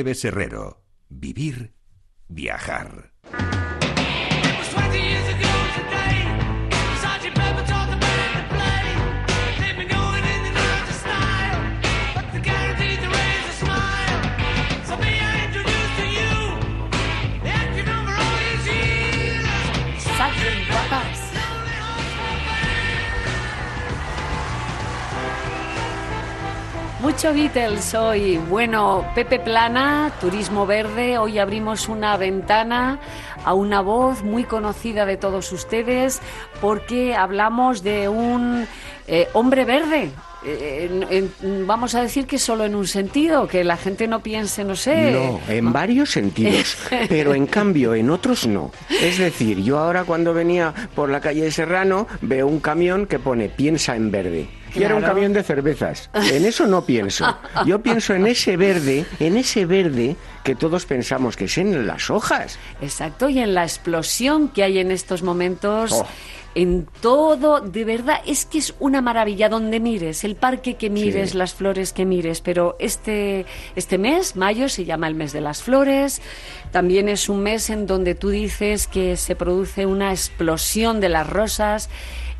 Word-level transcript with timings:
Eves 0.00 0.24
Herrero. 0.24 0.82
Vivir, 1.10 1.74
viajar. 2.26 3.09
Mucho 27.20 27.34
Beatles 27.34 27.92
hoy. 27.92 28.38
Bueno, 28.48 29.04
Pepe 29.14 29.38
Plana, 29.38 30.10
Turismo 30.22 30.64
Verde. 30.64 31.18
Hoy 31.18 31.38
abrimos 31.38 31.86
una 31.90 32.16
ventana 32.16 32.98
a 33.44 33.52
una 33.52 33.82
voz 33.82 34.22
muy 34.22 34.44
conocida 34.44 35.04
de 35.04 35.18
todos 35.18 35.52
ustedes 35.52 36.22
porque 36.62 37.14
hablamos 37.14 37.82
de 37.82 38.08
un 38.08 38.66
eh, 39.06 39.28
hombre 39.34 39.66
verde. 39.66 40.10
Eh, 40.46 41.28
vamos 41.66 41.94
a 41.94 42.00
decir 42.00 42.26
que 42.26 42.38
solo 42.38 42.64
en 42.64 42.74
un 42.74 42.86
sentido, 42.86 43.46
que 43.46 43.64
la 43.64 43.76
gente 43.76 44.08
no 44.08 44.20
piense, 44.20 44.64
no 44.64 44.74
sé. 44.74 45.12
No, 45.12 45.40
en 45.46 45.74
varios 45.74 46.12
sentidos, 46.12 46.78
pero 47.10 47.34
en 47.34 47.46
cambio 47.46 47.94
en 47.94 48.08
otros 48.08 48.46
no. 48.46 48.70
Es 48.88 49.18
decir, 49.18 49.62
yo 49.62 49.78
ahora 49.78 50.04
cuando 50.04 50.32
venía 50.32 50.72
por 50.94 51.10
la 51.10 51.20
calle 51.20 51.42
de 51.42 51.52
Serrano 51.52 52.06
veo 52.22 52.46
un 52.46 52.60
camión 52.60 53.04
que 53.04 53.18
pone 53.18 53.50
piensa 53.50 53.94
en 53.94 54.10
verde. 54.10 54.59
Quiero 54.72 54.96
un 54.96 55.02
camión 55.02 55.32
de 55.32 55.42
cervezas. 55.42 56.10
En 56.14 56.44
eso 56.44 56.66
no 56.66 56.84
pienso. 56.84 57.26
Yo 57.66 57.82
pienso 57.82 58.14
en 58.14 58.26
ese 58.26 58.56
verde, 58.56 59.04
en 59.18 59.36
ese 59.36 59.66
verde 59.66 60.16
que 60.44 60.54
todos 60.54 60.86
pensamos 60.86 61.36
que 61.36 61.44
es 61.44 61.58
en 61.58 61.86
las 61.86 62.10
hojas. 62.10 62.58
Exacto, 62.80 63.28
y 63.28 63.38
en 63.38 63.54
la 63.54 63.62
explosión 63.64 64.48
que 64.48 64.62
hay 64.62 64.78
en 64.78 64.90
estos 64.90 65.22
momentos. 65.22 65.92
Oh. 65.92 66.06
En 66.56 66.88
todo, 67.00 67.60
de 67.60 67.84
verdad, 67.84 68.20
es 68.26 68.44
que 68.44 68.58
es 68.58 68.74
una 68.80 69.00
maravilla 69.00 69.48
donde 69.48 69.78
mires, 69.78 70.24
el 70.24 70.34
parque 70.34 70.74
que 70.74 70.90
mires, 70.90 71.36
las 71.36 71.54
flores 71.54 71.92
que 71.92 72.04
mires, 72.04 72.40
pero 72.40 72.74
este, 72.80 73.46
este 73.76 73.98
mes, 73.98 74.34
mayo, 74.34 74.68
se 74.68 74.84
llama 74.84 75.06
el 75.06 75.14
mes 75.14 75.32
de 75.32 75.42
las 75.42 75.62
flores, 75.62 76.20
también 76.72 77.08
es 77.08 77.28
un 77.28 77.44
mes 77.44 77.70
en 77.70 77.86
donde 77.86 78.16
tú 78.16 78.30
dices 78.30 78.88
que 78.88 79.16
se 79.16 79.36
produce 79.36 79.86
una 79.86 80.10
explosión 80.10 80.98
de 80.98 81.08
las 81.08 81.30
rosas, 81.30 81.88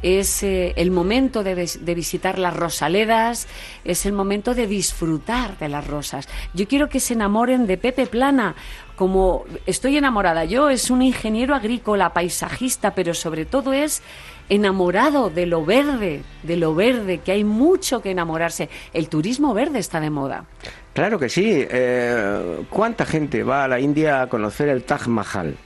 es 0.03 0.43
eh, 0.43 0.73
el 0.77 0.91
momento 0.91 1.43
de, 1.43 1.55
visitar 1.95 2.39
las 2.39 2.56
rosaledas, 2.56 3.48
es 3.84 4.06
el 4.06 4.12
momento 4.12 4.55
de 4.55 4.67
disfrutar 4.67 5.59
de 5.59 5.69
las 5.69 5.87
rosas. 5.87 6.29
Yo 6.55 6.67
quiero 6.67 6.89
que 6.89 7.01
se 7.01 7.15
enamoren 7.15 7.67
de 7.67 7.77
Pepe 7.77 8.06
Plana, 8.06 8.55
como 8.97 9.45
estoy 9.67 9.97
enamorada 9.97 10.45
yo, 10.45 10.69
es 10.69 10.91
un 10.91 11.03
ingeniero 11.03 11.55
agrícola, 11.55 12.12
paisajista, 12.12 12.95
pero 12.95 13.15
sobre 13.15 13.47
todo 13.47 13.73
es 13.73 14.03
enamorado 14.51 15.31
de 15.31 15.47
lo 15.47 15.65
verde, 15.65 16.23
de 16.43 16.56
lo 16.56 16.75
verde, 16.75 17.19
que 17.19 17.33
hay 17.33 17.45
mucho 17.45 18.03
que 18.03 18.11
enamorarse. 18.11 18.69
El 18.93 19.09
turismo 19.09 19.55
verde 19.55 19.78
está 19.78 20.01
de 20.01 20.11
moda. 20.11 20.45
Claro 20.93 21.19
que 21.19 21.28
sí. 21.28 21.65
Eh, 21.71 22.65
¿Cuánta 22.69 23.06
gente 23.06 23.43
va 23.43 23.65
a 23.65 23.69
la 23.69 23.81
India 23.81 24.23
a 24.23 24.28
conocer 24.28 24.69
el 24.69 24.83
Taj 24.83 25.06
Mahal? 25.06 25.56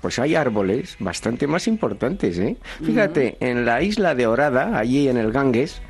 Pues 0.00 0.18
hay 0.18 0.34
árboles 0.34 0.96
bastante 0.98 1.46
más 1.46 1.68
importantes, 1.68 2.38
¿eh? 2.38 2.56
Fíjate, 2.84 3.36
en 3.40 3.64
la 3.64 3.82
isla 3.82 4.14
de 4.14 4.26
Orada, 4.26 4.76
allí 4.78 5.08
en 5.08 5.16
el 5.16 5.30
Ganges, 5.30 5.80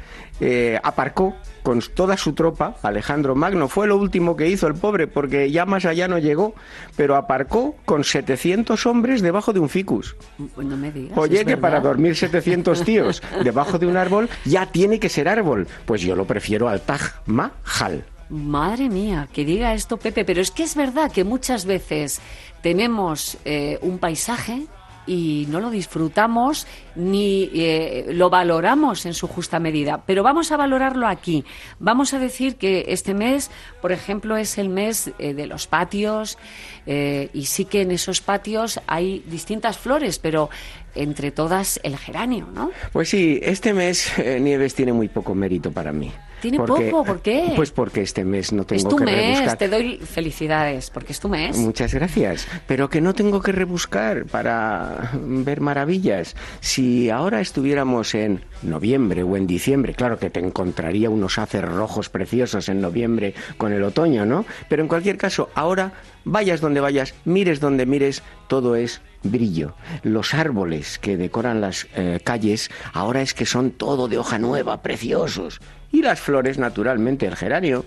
eh, 0.40 0.78
aparcó 0.82 1.36
con 1.62 1.80
toda 1.80 2.16
su 2.16 2.32
tropa, 2.32 2.76
Alejandro 2.82 3.34
Magno, 3.34 3.68
fue 3.68 3.86
lo 3.86 3.96
último 3.96 4.36
que 4.36 4.48
hizo 4.48 4.66
el 4.66 4.74
pobre, 4.74 5.06
porque 5.06 5.50
ya 5.50 5.66
más 5.66 5.84
allá 5.84 6.08
no 6.08 6.18
llegó, 6.18 6.54
pero 6.96 7.16
aparcó 7.16 7.76
con 7.84 8.04
700 8.04 8.86
hombres 8.86 9.20
debajo 9.20 9.52
de 9.52 9.60
un 9.60 9.68
ficus. 9.68 10.16
Pues 10.54 10.66
no 10.66 10.76
me 10.76 10.90
digas, 10.90 11.16
Oye, 11.18 11.44
que 11.44 11.58
para 11.58 11.80
dormir 11.80 12.16
700 12.16 12.84
tíos 12.84 13.22
debajo 13.44 13.78
de 13.78 13.86
un 13.86 13.98
árbol 13.98 14.30
ya 14.46 14.66
tiene 14.66 14.98
que 14.98 15.10
ser 15.10 15.28
árbol. 15.28 15.68
Pues 15.84 16.00
yo 16.00 16.16
lo 16.16 16.24
prefiero 16.24 16.68
al 16.68 16.80
Taj 16.80 17.02
Mahal. 17.26 18.04
Madre 18.30 18.88
mía, 18.88 19.28
que 19.32 19.44
diga 19.44 19.74
esto 19.74 19.96
Pepe, 19.96 20.24
pero 20.24 20.40
es 20.40 20.52
que 20.52 20.62
es 20.62 20.76
verdad 20.76 21.10
que 21.10 21.24
muchas 21.24 21.64
veces 21.64 22.20
tenemos 22.62 23.38
eh, 23.44 23.78
un 23.82 23.98
paisaje 23.98 24.66
y 25.06 25.46
no 25.48 25.58
lo 25.58 25.70
disfrutamos 25.70 26.68
ni 26.94 27.50
eh, 27.54 28.06
lo 28.12 28.30
valoramos 28.30 29.04
en 29.06 29.14
su 29.14 29.26
justa 29.26 29.58
medida. 29.58 30.04
Pero 30.06 30.22
vamos 30.22 30.52
a 30.52 30.56
valorarlo 30.56 31.08
aquí. 31.08 31.44
Vamos 31.80 32.14
a 32.14 32.20
decir 32.20 32.54
que 32.54 32.84
este 32.88 33.14
mes, 33.14 33.50
por 33.82 33.90
ejemplo, 33.90 34.36
es 34.36 34.58
el 34.58 34.68
mes 34.68 35.10
eh, 35.18 35.34
de 35.34 35.46
los 35.46 35.66
patios 35.66 36.38
y 36.86 37.44
sí 37.44 37.66
que 37.66 37.82
en 37.82 37.92
esos 37.92 38.20
patios 38.20 38.80
hay 38.88 39.24
distintas 39.26 39.78
flores, 39.78 40.18
pero 40.18 40.50
entre 40.94 41.30
todas 41.30 41.78
el 41.84 41.96
geranio, 41.96 42.48
¿no? 42.52 42.70
Pues 42.92 43.10
sí, 43.10 43.38
este 43.42 43.72
mes 43.72 44.12
Nieves 44.18 44.74
tiene 44.74 44.92
muy 44.92 45.08
poco 45.08 45.34
mérito 45.34 45.70
para 45.70 45.92
mí. 45.92 46.12
¿Tiene 46.40 46.58
poco? 46.58 47.04
¿Por 47.04 47.20
qué? 47.20 47.52
Pues 47.56 47.70
porque 47.70 48.02
este 48.02 48.24
mes 48.24 48.52
no 48.52 48.64
tengo 48.64 48.78
es 48.78 48.88
tu 48.88 48.96
que 48.96 49.04
mes, 49.04 49.58
te 49.58 49.68
doy 49.68 49.98
felicidades, 49.98 50.90
porque 50.90 51.12
es 51.12 51.20
tu 51.20 51.28
mes. 51.28 51.56
Muchas 51.56 51.94
gracias, 51.94 52.46
pero 52.66 52.88
que 52.88 53.00
no 53.00 53.14
tengo 53.14 53.40
que 53.40 53.52
rebuscar 53.52 54.24
para 54.26 55.12
ver 55.14 55.60
maravillas. 55.60 56.36
Si 56.60 57.10
ahora 57.10 57.40
estuviéramos 57.40 58.14
en 58.14 58.44
noviembre 58.62 59.22
o 59.22 59.36
en 59.36 59.46
diciembre, 59.46 59.94
claro 59.94 60.18
que 60.18 60.30
te 60.30 60.40
encontraría 60.40 61.10
unos 61.10 61.38
haces 61.38 61.62
rojos 61.62 62.08
preciosos 62.08 62.68
en 62.68 62.80
noviembre 62.80 63.34
con 63.56 63.72
el 63.72 63.82
otoño, 63.82 64.24
¿no? 64.24 64.44
Pero 64.68 64.82
en 64.82 64.88
cualquier 64.88 65.16
caso, 65.16 65.50
ahora 65.54 65.92
vayas 66.24 66.60
donde 66.60 66.80
vayas, 66.80 67.14
mires 67.24 67.60
donde 67.60 67.86
mires, 67.86 68.22
todo 68.48 68.76
es 68.76 69.00
brillo. 69.22 69.74
Los 70.02 70.34
árboles 70.34 70.98
que 70.98 71.16
decoran 71.16 71.60
las 71.60 71.86
eh, 71.94 72.20
calles 72.22 72.70
ahora 72.92 73.22
es 73.22 73.34
que 73.34 73.46
son 73.46 73.70
todo 73.70 74.08
de 74.08 74.18
hoja 74.18 74.38
nueva, 74.38 74.82
preciosos. 74.82 75.60
Y 75.92 76.02
las 76.02 76.20
flores, 76.20 76.58
naturalmente, 76.58 77.26
el 77.26 77.36
geranio, 77.36 77.84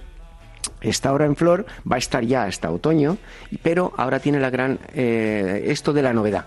está 0.81 1.09
ahora 1.09 1.25
en 1.25 1.35
flor, 1.35 1.65
va 1.89 1.95
a 1.95 1.99
estar 1.99 2.23
ya 2.23 2.43
hasta 2.43 2.71
otoño, 2.71 3.17
pero 3.61 3.93
ahora 3.97 4.19
tiene 4.19 4.39
la 4.39 4.49
gran 4.49 4.79
eh, 4.93 5.65
esto 5.67 5.93
de 5.93 6.01
la 6.01 6.13
novedad. 6.13 6.45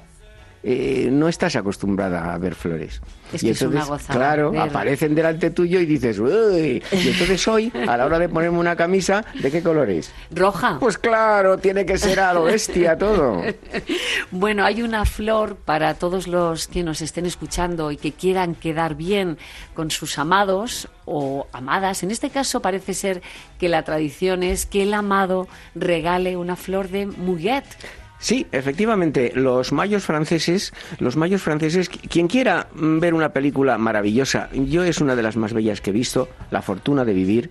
Eh, 0.62 1.08
no 1.12 1.28
estás 1.28 1.54
acostumbrada 1.54 2.34
a 2.34 2.38
ver 2.38 2.54
flores. 2.54 3.00
Es 3.32 3.42
y 3.42 3.50
entonces, 3.50 4.06
claro, 4.08 4.52
aparecen 4.60 5.14
delante 5.14 5.50
tuyo 5.50 5.80
y 5.80 5.86
dices, 5.86 6.18
uy. 6.18 6.82
Y 6.92 7.08
entonces 7.08 7.46
hoy, 7.46 7.72
a 7.86 7.96
la 7.96 8.06
hora 8.06 8.18
de 8.18 8.28
ponerme 8.28 8.58
una 8.58 8.76
camisa, 8.76 9.24
¿de 9.40 9.50
qué 9.50 9.62
color 9.62 9.90
es? 9.90 10.12
Roja. 10.30 10.78
Pues 10.80 10.98
claro, 10.98 11.58
tiene 11.58 11.86
que 11.86 11.98
ser 11.98 12.20
a 12.20 12.32
lo 12.32 12.44
bestia 12.44 12.96
todo. 12.96 13.42
bueno, 14.30 14.64
hay 14.64 14.82
una 14.82 15.04
flor 15.04 15.56
para 15.56 15.94
todos 15.94 16.26
los 16.26 16.68
que 16.68 16.82
nos 16.82 17.00
estén 17.00 17.26
escuchando 17.26 17.90
y 17.90 17.96
que 17.96 18.12
quieran 18.12 18.54
quedar 18.54 18.94
bien 18.94 19.38
con 19.74 19.90
sus 19.90 20.18
amados 20.18 20.88
o 21.04 21.46
amadas. 21.52 22.02
En 22.02 22.10
este 22.10 22.30
caso 22.30 22.60
parece 22.60 22.94
ser 22.94 23.22
que 23.58 23.68
la 23.68 23.82
tradición 23.82 24.42
es 24.42 24.66
que 24.66 24.82
el 24.82 24.94
amado 24.94 25.48
regale 25.74 26.36
una 26.36 26.56
flor 26.56 26.88
de 26.88 27.06
muguet. 27.06 27.64
Sí, 28.18 28.46
efectivamente, 28.50 29.32
los 29.34 29.72
mayos 29.72 30.04
franceses, 30.04 30.72
los 30.98 31.16
mayos 31.16 31.42
franceses, 31.42 31.88
quien 31.88 32.28
quiera 32.28 32.68
ver 32.74 33.12
una 33.14 33.28
película 33.30 33.76
maravillosa, 33.76 34.48
yo 34.52 34.84
es 34.84 35.00
una 35.00 35.14
de 35.14 35.22
las 35.22 35.36
más 35.36 35.52
bellas 35.52 35.80
que 35.80 35.90
he 35.90 35.92
visto, 35.92 36.28
La 36.50 36.62
fortuna 36.62 37.04
de 37.04 37.12
vivir, 37.12 37.50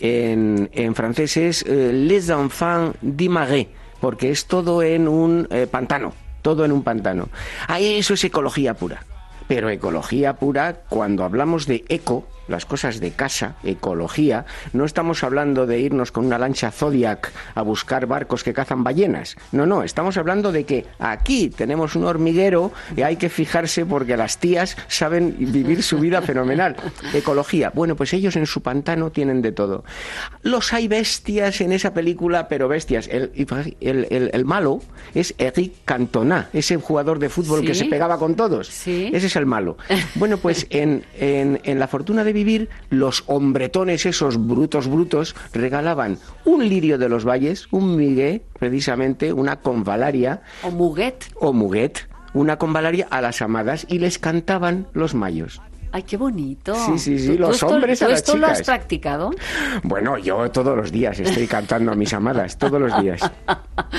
en, 0.00 0.68
en 0.72 0.94
francés 0.94 1.36
es 1.36 1.62
eh, 1.66 1.92
Les 1.92 2.28
enfants 2.28 2.98
d'Imaret, 3.00 3.68
porque 4.00 4.30
es 4.30 4.46
todo 4.46 4.82
en 4.82 5.06
un 5.06 5.46
eh, 5.50 5.68
pantano, 5.70 6.12
todo 6.42 6.64
en 6.64 6.72
un 6.72 6.82
pantano. 6.82 7.28
Ahí 7.68 7.98
eso 7.98 8.14
es 8.14 8.24
ecología 8.24 8.74
pura. 8.74 9.04
Pero 9.46 9.68
ecología 9.68 10.34
pura, 10.34 10.82
cuando 10.88 11.24
hablamos 11.24 11.66
de 11.66 11.84
eco, 11.88 12.26
las 12.50 12.66
cosas 12.66 13.00
de 13.00 13.12
casa, 13.12 13.56
ecología, 13.62 14.44
no 14.72 14.84
estamos 14.84 15.24
hablando 15.24 15.66
de 15.66 15.80
irnos 15.80 16.12
con 16.12 16.26
una 16.26 16.38
lancha 16.38 16.70
Zodiac 16.70 17.32
a 17.54 17.62
buscar 17.62 18.06
barcos 18.06 18.44
que 18.44 18.52
cazan 18.52 18.84
ballenas. 18.84 19.36
No, 19.52 19.66
no, 19.66 19.82
estamos 19.82 20.16
hablando 20.16 20.52
de 20.52 20.64
que 20.64 20.86
aquí 20.98 21.50
tenemos 21.50 21.96
un 21.96 22.04
hormiguero 22.04 22.72
y 22.96 23.02
hay 23.02 23.16
que 23.16 23.28
fijarse 23.28 23.86
porque 23.86 24.16
las 24.16 24.38
tías 24.38 24.76
saben 24.88 25.36
vivir 25.38 25.82
su 25.82 25.98
vida 25.98 26.22
fenomenal. 26.22 26.76
Ecología. 27.14 27.70
Bueno, 27.74 27.96
pues 27.96 28.12
ellos 28.12 28.36
en 28.36 28.46
su 28.46 28.62
pantano 28.62 29.10
tienen 29.10 29.42
de 29.42 29.52
todo. 29.52 29.84
Los 30.42 30.72
hay 30.72 30.88
bestias 30.88 31.60
en 31.60 31.72
esa 31.72 31.94
película, 31.94 32.48
pero 32.48 32.68
bestias. 32.68 33.08
El, 33.08 33.30
el, 33.80 34.44
malo 34.44 34.80
es 35.14 35.34
Eric 35.38 35.72
Cantona, 35.84 36.48
ese 36.52 36.76
jugador 36.76 37.18
de 37.18 37.28
fútbol 37.28 37.64
que 37.64 37.74
se 37.74 37.86
pegaba 37.86 38.18
con 38.18 38.34
todos. 38.34 38.68
¿Sí? 38.68 39.10
Ese 39.12 39.26
es 39.26 39.36
el 39.36 39.46
malo. 39.46 39.76
Bueno, 40.14 40.38
pues 40.38 40.66
en, 40.70 41.04
en, 41.18 41.60
en 41.64 41.78
La 41.78 41.88
Fortuna 41.88 42.24
de 42.24 42.32
los 42.90 43.24
hombretones 43.26 44.06
esos 44.06 44.36
brutos 44.46 44.88
brutos 44.88 45.34
regalaban 45.52 46.18
un 46.44 46.68
lirio 46.68 46.98
de 46.98 47.08
los 47.08 47.24
valles, 47.24 47.66
un 47.70 47.96
migué, 47.96 48.42
precisamente, 48.58 49.32
una 49.32 49.56
convalaria. 49.60 50.42
O 50.62 50.70
muguet. 50.70 51.24
O 51.36 51.52
muguet, 51.52 52.08
una 52.32 52.56
convalaria 52.56 53.06
a 53.10 53.20
las 53.20 53.42
amadas 53.42 53.86
y 53.88 53.98
les 53.98 54.18
cantaban 54.18 54.86
los 54.92 55.14
mayos. 55.14 55.60
Ay, 55.92 56.04
qué 56.04 56.16
bonito. 56.16 56.72
Sí, 56.76 56.98
sí, 56.98 57.18
sí, 57.18 57.26
¿Tú- 57.26 57.32
tú 57.34 57.38
los 57.40 57.54
esto- 57.56 57.66
hombres 57.66 57.98
¿tú 57.98 58.04
a 58.04 58.08
las 58.10 58.18
esto 58.20 58.36
lo 58.36 58.46
has 58.46 58.62
practicado? 58.62 59.30
Bueno, 59.82 60.18
yo 60.18 60.48
todos 60.52 60.76
los 60.76 60.92
días 60.92 61.18
estoy 61.18 61.48
cantando 61.48 61.90
a 61.90 61.96
mis 61.96 62.12
amadas, 62.14 62.56
todos 62.58 62.80
los 62.80 63.02
días. 63.02 63.20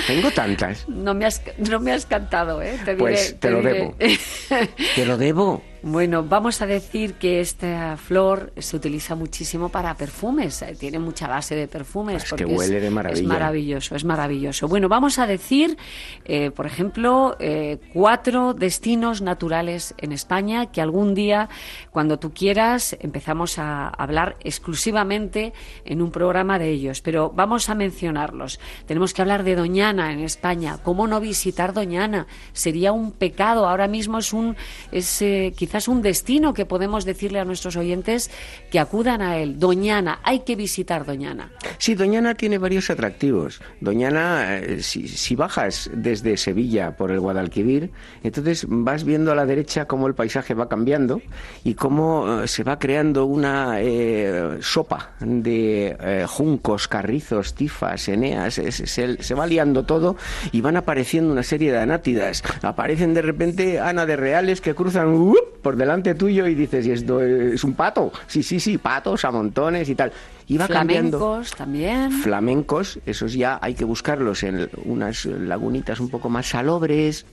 Tengo 0.08 0.32
tantas. 0.32 0.88
No 0.88 1.14
me 1.14 1.26
has, 1.26 1.42
no 1.58 1.82
me 1.82 1.92
has 1.92 2.06
cantado, 2.06 2.62
¿eh? 2.62 2.80
Te 2.86 2.96
Pues 2.96 3.36
diré- 3.36 3.40
te 3.40 3.52
lo 3.52 3.58
diré. 3.58 3.74
debo. 3.74 3.96
Te 4.96 5.06
lo 5.06 5.18
debo. 5.18 5.64
Bueno, 5.84 6.24
vamos 6.24 6.62
a 6.62 6.68
decir 6.68 7.16
que 7.16 7.40
esta 7.42 7.98
flor 7.98 8.54
se 8.58 8.76
utiliza 8.76 9.16
muchísimo 9.16 9.70
para 9.70 9.96
perfumes, 9.96 10.62
eh, 10.62 10.76
tiene 10.80 11.00
mucha 11.00 11.28
base 11.28 11.56
de 11.56 11.68
perfumes. 11.68 12.18
Es 12.18 12.24
que 12.26 12.30
porque 12.30 12.46
huele 12.46 12.80
de 12.80 12.88
Es 12.88 12.94
maravilla. 12.94 13.28
maravilloso, 13.28 13.96
es 13.96 14.06
maravilloso. 14.06 14.68
Bueno, 14.68 14.90
vamos 14.90 15.18
a 15.18 15.26
decir, 15.26 15.78
eh, 16.26 16.52
por 16.52 16.68
ejemplo, 16.68 17.36
eh, 17.40 17.80
cuatro 17.94 18.54
destinos 18.54 19.24
naturales 19.24 19.96
en 19.98 20.12
España 20.12 20.68
que 20.68 20.82
algún 20.82 21.16
día, 21.16 21.50
cuando 21.90 22.20
tú 22.20 22.32
quieras, 22.32 22.96
empezamos 23.00 23.58
a 23.58 23.88
hablar 23.88 24.36
exclusivamente 24.42 25.52
en 25.84 26.04
un 26.04 26.12
programa 26.12 26.60
de 26.60 26.70
ellos. 26.70 27.02
Pero 27.02 27.32
vamos 27.32 27.70
a 27.70 27.76
mencionarlos. 27.76 28.60
Tenemos 28.86 29.14
que 29.16 29.24
hablar 29.24 29.44
de 29.44 29.56
Doñana 29.56 30.14
en 30.14 30.20
España. 30.20 30.78
¿Cómo 30.84 31.08
no 31.08 31.20
visitar 31.20 31.74
Doñana? 31.74 32.28
Sería 32.54 32.92
un 32.92 33.12
pecado. 33.12 33.68
Ahora 33.68 33.88
mismo 33.88 34.20
es 34.20 34.32
un 34.32 34.56
es 34.92 35.22
eh, 35.24 35.54
quizás 35.72 35.88
un 35.88 36.02
destino 36.02 36.54
que 36.54 36.66
podemos 36.66 37.06
decirle 37.06 37.40
a 37.40 37.46
nuestros 37.46 37.78
oyentes 37.78 38.30
que 38.70 38.78
acudan 38.78 39.22
a 39.22 39.38
él. 39.38 39.58
Doñana, 39.58 40.20
hay 40.22 40.42
que 40.42 40.58
visitar 40.58 41.06
Doñana. 41.06 41.50
Sí, 41.78 41.96
Doñana 41.96 42.36
tiene 42.36 42.58
varios 42.58 42.90
atractivos. 42.90 43.62
Doñana, 43.80 44.58
eh, 44.58 44.84
si, 44.84 45.08
si 45.08 45.38
bajas 45.38 45.90
desde 45.94 46.36
Sevilla 46.36 46.98
por 46.98 47.10
el 47.10 47.22
Guadalquivir, 47.22 47.90
entonces 48.22 48.66
vas 48.68 49.06
viendo 49.06 49.32
a 49.32 49.36
la 49.36 49.46
derecha 49.46 49.86
cómo 49.86 50.08
el 50.08 50.14
paisaje 50.14 50.54
va 50.56 50.68
cambiando 50.68 51.22
y 51.64 51.76
cómo 51.76 52.42
eh, 52.42 52.50
se 52.50 52.66
va 52.66 52.78
creando 52.78 53.24
una 53.24 53.80
eh, 53.80 54.58
sopa 54.60 55.12
de 55.22 56.26
juncos, 56.28 56.90
carrizos, 56.90 57.54
tifas, 57.54 58.10
eneas, 58.10 58.56
se 58.56 59.34
va 59.36 59.48
liando 59.48 59.86
todo 59.86 60.18
y 60.52 60.60
van 60.60 60.76
apareciendo 60.76 61.32
una 61.32 61.44
serie 61.44 61.72
de 61.72 61.80
anátidas. 61.80 62.44
Aparecen 62.62 63.14
de 63.14 63.22
repente 63.22 63.80
Ana 63.80 64.06
de 64.06 64.18
Reales 64.18 64.60
que 64.60 64.76
cruzan 64.76 65.14
¡up! 65.14 65.61
Por 65.62 65.76
delante 65.76 66.16
tuyo 66.16 66.48
y 66.48 66.56
dices, 66.56 66.86
¿y 66.86 66.92
esto 66.92 67.22
es 67.22 67.64
un 67.64 67.74
pato? 67.74 68.12
Sí, 68.28 68.44
sí, 68.44 68.60
sí, 68.60 68.78
patos 68.78 69.26
a 69.26 69.32
montones 69.32 69.90
y 69.90 69.96
tal. 69.96 70.12
Y 70.48 70.58
va 70.58 70.68
cambiando 70.68 71.18
Flamencos 71.20 71.56
también. 71.56 72.12
flamencos, 72.12 73.00
esos 73.06 73.34
ya 73.34 73.60
hay 73.62 73.74
que 73.74 73.86
buscarlos 73.86 74.44
en 74.44 74.70
unas 74.86 75.26
lagunitas 75.26 76.00
un 76.00 76.10
poco 76.10 76.30
más 76.30 76.48
salobres. 76.48 77.26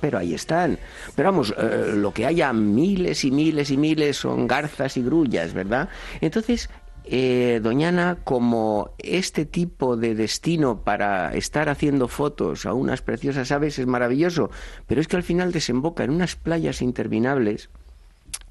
Pero 0.00 0.16
ahí 0.16 0.32
están. 0.32 0.78
Pero 1.14 1.30
vamos, 1.30 1.54
eh, 1.58 1.92
lo 1.94 2.14
que 2.14 2.24
haya 2.24 2.52
miles 2.54 3.22
y 3.24 3.30
miles 3.30 3.70
y 3.70 3.76
miles 3.76 4.16
son 4.16 4.46
garzas 4.46 4.96
y 4.96 5.02
grullas, 5.02 5.52
¿verdad? 5.52 5.90
Entonces, 6.22 6.70
eh, 7.04 7.60
Doñana, 7.62 8.18
como 8.24 8.90
este 8.98 9.46
tipo 9.46 9.96
de 9.96 10.14
destino 10.14 10.82
para 10.82 11.34
estar 11.34 11.68
haciendo 11.68 12.08
fotos 12.08 12.66
a 12.66 12.72
unas 12.74 13.02
preciosas 13.02 13.50
aves 13.52 13.78
es 13.78 13.86
maravilloso, 13.86 14.50
pero 14.86 15.00
es 15.00 15.08
que 15.08 15.16
al 15.16 15.22
final 15.22 15.52
desemboca 15.52 16.04
en 16.04 16.10
unas 16.10 16.36
playas 16.36 16.82
interminables 16.82 17.70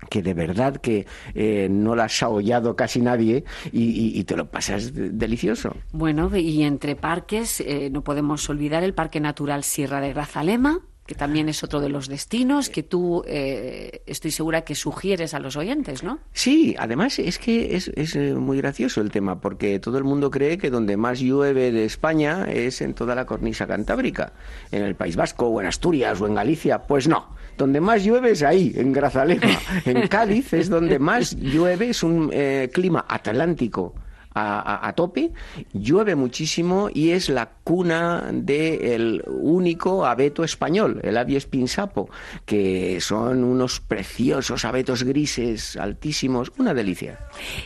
que 0.10 0.22
de 0.22 0.34
verdad 0.34 0.78
que 0.78 1.06
eh, 1.36 1.68
no 1.70 1.96
las 1.96 2.24
ha 2.24 2.30
hollado 2.30 2.76
casi 2.76 3.02
nadie 3.02 3.44
y, 3.72 4.24
te 4.24 4.36
lo 4.38 4.50
pasas 4.50 4.94
de- 4.94 5.10
delicioso. 5.10 5.76
Bueno, 5.92 6.36
y 6.36 6.64
entre 6.64 6.96
parques 6.96 7.60
eh, 7.62 7.90
no 7.92 8.02
podemos 8.04 8.50
olvidar 8.50 8.84
el 8.84 8.94
Parque 8.94 9.20
Natural 9.20 9.64
Sierra 9.64 10.00
de 10.02 10.14
Grazalema, 10.14 10.80
que 11.10 11.16
también 11.16 11.50
es 11.50 11.64
otro 11.64 11.82
de 11.82 11.90
los 11.90 12.08
destinos 12.08 12.70
que 12.70 12.84
tú 12.84 13.24
eh, 13.26 14.04
estoy 14.06 14.30
segura 14.30 14.62
que 14.62 14.76
sugieres 14.76 15.34
a 15.34 15.40
los 15.40 15.56
oyentes, 15.56 16.04
¿no? 16.04 16.20
Sí, 16.34 16.76
además 16.78 17.18
es 17.18 17.40
que 17.40 17.76
es, 17.76 17.88
es, 17.96 18.16
eh, 18.16 18.36
muy 18.36 18.58
gracioso 18.58 19.02
el 19.02 19.10
tema, 19.10 19.42
porque 19.42 19.80
todo 19.80 19.98
el 19.98 20.04
mundo 20.04 20.30
cree 20.30 20.60
que 20.60 20.70
donde 20.70 20.98
más 20.98 21.20
llueve 21.20 21.72
de 21.72 21.84
España 21.84 22.46
es 22.48 22.82
en 22.82 22.94
toda 22.94 23.16
la 23.16 23.26
cornisa 23.26 23.66
cantábrica, 23.66 24.34
en 24.72 24.84
el 24.84 24.94
País 24.94 25.16
Vasco 25.16 25.48
o 25.48 25.60
en 25.60 25.66
Asturias 25.66 26.22
o 26.22 26.28
en 26.28 26.36
Galicia. 26.36 26.84
Pues 26.84 27.08
no, 27.08 27.26
donde 27.58 27.82
más 27.82 28.04
llueve 28.04 28.30
es 28.30 28.44
ahí, 28.44 28.72
en 28.76 28.94
Grazalema. 28.94 29.48
En 29.86 30.08
Cádiz 30.10 30.54
es 30.54 30.70
donde 30.70 31.00
más 31.00 31.36
llueve, 31.36 31.90
es 31.90 32.04
un 32.04 32.30
eh, 32.32 32.70
clima 32.72 33.04
atlántico. 33.10 33.96
A, 34.40 34.94
tope, 34.96 35.32
llueve 35.74 36.16
muchísimo 36.16 36.90
y 36.94 37.12
es 37.12 37.30
la 37.30 37.50
cuna 37.64 38.30
del 38.32 39.24
único 39.28 40.06
abeto 40.06 40.44
español, 40.44 41.00
el 41.04 41.18
abies 41.18 41.46
pinsapo, 41.46 42.10
que 42.46 43.00
son 43.02 43.44
unos 43.44 43.80
preciosos 43.80 44.66
abetos 44.66 45.04
grises 45.04 45.78
altísimos, 45.78 46.52
una 46.58 46.74
delicia. 46.74 47.20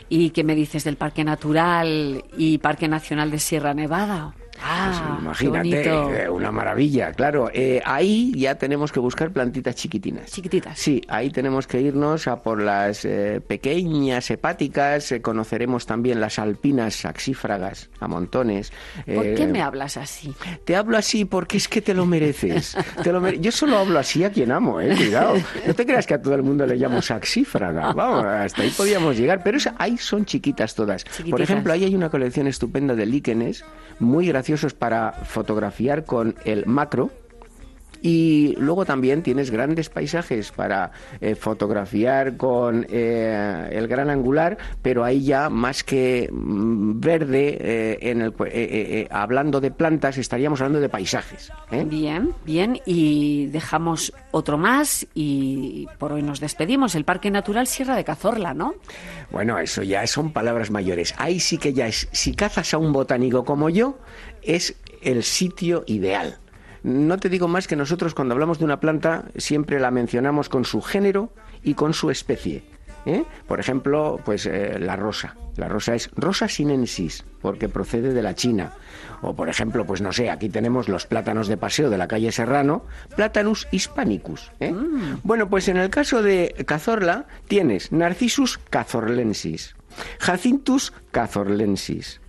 ¿Y 0.08 0.30
qué 0.30 0.44
me 0.44 0.54
dices 0.54 0.84
del 0.84 0.96
Parque 0.96 1.24
Natural 1.24 2.24
y 2.36 2.58
Parque 2.58 2.88
Nacional 2.88 3.30
de 3.30 3.38
Sierra 3.38 3.74
Nevada? 3.74 4.34
Ah, 4.66 5.18
Pues 5.22 5.42
imagínate, 5.42 6.24
eh, 6.24 6.28
una 6.30 6.50
maravilla, 6.50 7.12
claro. 7.12 7.50
Eh, 7.52 7.82
ahí 7.84 8.32
ya 8.34 8.54
tenemos 8.56 8.92
que 8.92 8.98
buscar 9.00 9.30
plantitas 9.30 9.74
chiquitinas. 9.74 10.30
Chiquititas. 10.32 10.78
Sí, 10.78 11.02
ahí 11.08 11.28
tenemos 11.30 11.66
que 11.66 11.80
irnos 11.82 12.26
a 12.28 12.42
por 12.42 12.62
las 12.62 13.04
eh, 13.04 13.42
pequeñas 13.46 14.30
hepáticas, 14.30 15.12
eh, 15.12 15.20
conoceremos 15.20 15.84
también 15.84 16.20
las 16.20 16.38
alpinas 16.38 16.94
saxífragas 16.94 17.90
a 18.00 18.08
montones. 18.08 18.72
¿Por 19.06 19.34
qué 19.34 19.46
me 19.46 19.60
hablas 19.60 19.96
así? 19.98 20.32
Te 20.64 20.76
hablo 20.76 20.96
así 20.96 21.24
porque 21.26 21.58
es 21.58 21.68
que 21.68 21.82
te 21.82 21.92
lo 21.92 22.06
mereces. 22.06 22.76
Te 23.02 23.12
lo 23.12 23.20
mere- 23.20 23.38
Yo 23.40 23.52
solo 23.52 23.76
hablo 23.78 23.98
así 23.98 24.24
a 24.24 24.30
quien 24.32 24.50
amo, 24.50 24.80
eh, 24.80 24.94
cuidado. 24.96 25.34
No 25.66 25.74
te 25.74 25.84
creas 25.84 26.06
que 26.06 26.14
a 26.14 26.22
todo 26.22 26.34
el 26.34 26.42
mundo 26.42 26.66
le 26.66 26.76
llamo 26.76 27.02
saxífraga. 27.02 27.92
Vamos, 27.92 28.24
hasta 28.24 28.62
ahí 28.62 28.70
podíamos 28.76 29.16
llegar. 29.18 29.42
Pero 29.42 29.58
ahí 29.78 29.98
son 29.98 30.24
chiquitas 30.24 30.74
todas. 30.74 31.04
Por 31.30 31.40
ejemplo, 31.42 31.72
ahí 31.72 31.84
hay 31.84 31.94
una 31.94 32.08
colección 32.08 32.46
estupenda 32.46 32.94
de 32.94 33.06
líquenes, 33.06 33.64
muy 33.98 34.28
graciosos 34.54 34.74
para 34.74 35.12
fotografiar 35.12 36.04
con 36.04 36.36
el 36.44 36.64
macro. 36.66 37.10
Y 38.06 38.54
luego 38.58 38.84
también 38.84 39.22
tienes 39.22 39.50
grandes 39.50 39.88
paisajes 39.88 40.52
para 40.52 40.90
eh, 41.22 41.34
fotografiar 41.34 42.36
con 42.36 42.86
eh, 42.90 43.70
el 43.72 43.88
gran 43.88 44.10
angular, 44.10 44.58
pero 44.82 45.04
ahí 45.04 45.24
ya 45.24 45.48
más 45.48 45.82
que 45.82 46.28
mm, 46.30 47.00
verde, 47.00 47.56
eh, 47.58 47.98
en 48.02 48.20
el, 48.20 48.34
eh, 48.44 49.08
hablando 49.10 49.58
de 49.58 49.70
plantas, 49.70 50.18
estaríamos 50.18 50.60
hablando 50.60 50.80
de 50.80 50.90
paisajes. 50.90 51.50
¿eh? 51.70 51.82
Bien, 51.86 52.34
bien. 52.44 52.78
Y 52.84 53.46
dejamos 53.46 54.12
otro 54.32 54.58
más 54.58 55.06
y 55.14 55.86
por 55.96 56.12
hoy 56.12 56.22
nos 56.22 56.40
despedimos. 56.40 56.94
El 56.96 57.06
Parque 57.06 57.30
Natural 57.30 57.66
Sierra 57.66 57.96
de 57.96 58.04
Cazorla, 58.04 58.52
¿no? 58.52 58.74
Bueno, 59.30 59.58
eso 59.58 59.82
ya 59.82 60.06
son 60.06 60.30
palabras 60.30 60.70
mayores. 60.70 61.14
Ahí 61.16 61.40
sí 61.40 61.56
que 61.56 61.72
ya 61.72 61.86
es, 61.86 62.06
si 62.12 62.34
cazas 62.34 62.74
a 62.74 62.76
un 62.76 62.92
botánico 62.92 63.46
como 63.46 63.70
yo, 63.70 63.96
es 64.42 64.76
el 65.00 65.22
sitio 65.22 65.84
ideal. 65.86 66.38
No 66.84 67.16
te 67.16 67.30
digo 67.30 67.48
más 67.48 67.66
que 67.66 67.76
nosotros 67.76 68.14
cuando 68.14 68.34
hablamos 68.34 68.58
de 68.58 68.66
una 68.66 68.78
planta 68.78 69.24
siempre 69.36 69.80
la 69.80 69.90
mencionamos 69.90 70.50
con 70.50 70.66
su 70.66 70.82
género 70.82 71.32
y 71.62 71.72
con 71.72 71.94
su 71.94 72.10
especie. 72.10 72.62
¿eh? 73.06 73.24
Por 73.48 73.58
ejemplo, 73.58 74.20
pues 74.22 74.44
eh, 74.44 74.78
la 74.78 74.94
rosa. 74.94 75.34
La 75.56 75.66
rosa 75.66 75.94
es 75.94 76.10
Rosa 76.14 76.46
sinensis, 76.46 77.24
porque 77.40 77.70
procede 77.70 78.12
de 78.12 78.20
la 78.20 78.34
China. 78.34 78.72
O 79.22 79.34
por 79.34 79.48
ejemplo, 79.48 79.86
pues 79.86 80.02
no 80.02 80.12
sé, 80.12 80.28
aquí 80.28 80.50
tenemos 80.50 80.90
los 80.90 81.06
plátanos 81.06 81.48
de 81.48 81.56
paseo 81.56 81.88
de 81.88 81.96
la 81.96 82.06
calle 82.06 82.32
Serrano, 82.32 82.84
Platanus 83.16 83.66
hispanicus. 83.70 84.52
¿eh? 84.60 84.74
Bueno, 85.22 85.48
pues 85.48 85.68
en 85.68 85.78
el 85.78 85.88
caso 85.88 86.22
de 86.22 86.54
Cazorla 86.66 87.26
tienes 87.48 87.92
Narcissus 87.92 88.58
cazorlensis, 88.58 89.74
Jacintus 90.18 90.92
cazorlensis, 91.12 92.20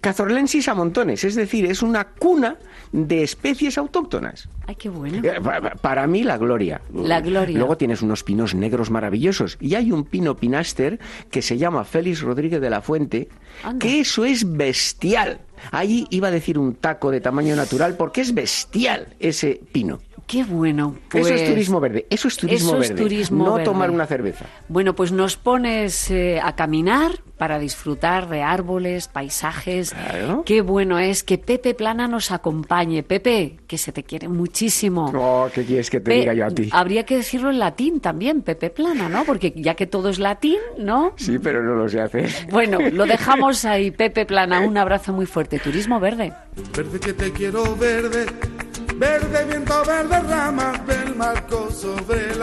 Cazorlensis 0.00 0.68
a 0.68 0.74
montones, 0.74 1.24
es 1.24 1.34
decir, 1.34 1.66
es 1.66 1.82
una 1.82 2.04
cuna 2.08 2.56
de 2.92 3.22
especies 3.22 3.76
autóctonas. 3.78 4.48
Ay, 4.66 4.76
qué 4.76 4.88
bueno. 4.88 5.18
Eh, 5.28 5.40
pa- 5.42 5.60
pa- 5.60 5.70
Para 5.70 6.06
mí 6.06 6.22
la 6.22 6.38
gloria. 6.38 6.80
La 6.94 7.20
gloria. 7.20 7.58
Luego 7.58 7.76
tienes 7.76 8.00
unos 8.02 8.22
pinos 8.22 8.54
negros 8.54 8.90
maravillosos 8.90 9.56
y 9.60 9.74
hay 9.74 9.90
un 9.92 10.04
pino 10.04 10.36
pinaster 10.36 10.98
que 11.30 11.42
se 11.42 11.58
llama 11.58 11.84
Félix 11.84 12.22
Rodríguez 12.22 12.60
de 12.60 12.70
la 12.70 12.80
Fuente, 12.80 13.28
Anda. 13.64 13.78
que 13.84 14.00
eso 14.00 14.24
es 14.24 14.50
bestial. 14.56 15.40
Ahí 15.72 16.06
iba 16.10 16.28
a 16.28 16.32
decir 16.32 16.58
un 16.58 16.74
taco 16.74 17.10
de 17.10 17.20
tamaño 17.20 17.56
natural 17.56 17.96
porque 17.96 18.20
es 18.20 18.32
bestial 18.32 19.08
ese 19.18 19.60
pino. 19.72 20.00
Qué 20.28 20.44
bueno. 20.44 20.94
eso 21.12 21.26
es 21.34 21.40
pues- 21.40 21.48
turismo 21.50 21.80
verde, 21.80 22.06
eso 22.10 22.28
es 22.28 22.36
turismo 22.36 22.68
Eso 22.74 22.82
es 22.82 22.88
verde. 22.90 23.02
turismo 23.02 23.44
no 23.46 23.52
verde. 23.54 23.64
tomar 23.64 23.90
una 23.90 24.06
cerveza. 24.06 24.44
Bueno, 24.68 24.94
pues 24.94 25.10
nos 25.10 25.36
pones 25.36 26.10
eh, 26.12 26.38
a 26.40 26.54
caminar 26.54 27.12
para 27.38 27.58
disfrutar 27.58 28.28
de 28.28 28.42
árboles, 28.42 29.08
paisajes. 29.08 29.90
Claro. 29.92 30.42
Qué 30.44 30.60
bueno 30.60 30.98
es 30.98 31.22
que 31.22 31.38
Pepe 31.38 31.72
Plana 31.74 32.08
nos 32.08 32.30
acompañe. 32.30 33.02
Pepe, 33.02 33.58
que 33.66 33.78
se 33.78 33.90
te 33.92 34.02
quiere 34.02 34.28
muchísimo. 34.28 35.10
Oh, 35.14 35.48
¿qué 35.54 35.64
quieres 35.64 35.88
que 35.88 36.00
te 36.00 36.10
Pe- 36.10 36.20
diga 36.20 36.34
yo 36.34 36.46
a 36.46 36.50
ti? 36.50 36.68
Habría 36.72 37.04
que 37.06 37.16
decirlo 37.16 37.48
en 37.50 37.58
latín 37.58 38.00
también, 38.00 38.42
Pepe 38.42 38.70
Plana, 38.70 39.08
¿no? 39.08 39.24
Porque 39.24 39.52
ya 39.56 39.74
que 39.74 39.86
todo 39.86 40.08
es 40.10 40.18
latín, 40.18 40.58
¿no? 40.78 41.12
Sí, 41.16 41.38
pero 41.38 41.62
no 41.62 41.74
lo 41.74 41.88
sé 41.88 42.00
hacer. 42.00 42.28
Bueno, 42.50 42.78
lo 42.92 43.06
dejamos 43.06 43.64
ahí, 43.64 43.90
Pepe 43.92 44.26
Plana. 44.26 44.60
Un 44.60 44.76
abrazo 44.76 45.12
muy 45.14 45.24
fuerte. 45.26 45.58
Turismo 45.58 45.98
verde. 46.00 46.32
Verde 46.76 47.00
que 47.00 47.12
te 47.14 47.32
quiero 47.32 47.76
verde, 47.76 48.26
verde 48.98 49.44
viento, 49.44 49.84
verde 49.84 50.20
ramas 50.20 50.86
del 50.86 51.14
marco 51.14 51.70
sobre 51.70 52.28
la 52.28 52.36